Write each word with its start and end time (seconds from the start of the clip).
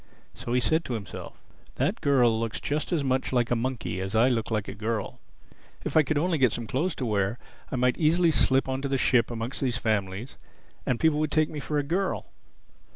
So 0.33 0.53
he 0.53 0.59
said 0.59 0.83
to 0.85 0.95
himself, 0.95 1.39
"That 1.75 2.01
girl 2.01 2.39
looks 2.39 2.59
just 2.59 2.91
as 2.91 3.03
much 3.03 3.31
like 3.31 3.51
a 3.51 3.55
monkey 3.55 4.01
as 4.01 4.15
I 4.15 4.29
look 4.29 4.49
like 4.49 4.67
a 4.67 4.73
girl. 4.73 5.19
If 5.85 5.95
I 5.95 6.01
could 6.01 6.17
only 6.17 6.39
get 6.39 6.51
some 6.51 6.65
clothes 6.65 6.95
to 6.95 7.05
wear 7.05 7.37
I 7.71 7.75
might 7.75 7.99
easily 7.99 8.31
slip 8.31 8.67
on 8.67 8.81
to 8.81 8.87
the 8.87 8.97
ship 8.97 9.29
amongst 9.29 9.61
these 9.61 9.77
families, 9.77 10.37
and 10.87 10.99
people 10.99 11.19
would 11.19 11.29
take 11.31 11.49
me 11.51 11.59
for 11.59 11.77
a 11.77 11.83
girl. 11.83 12.25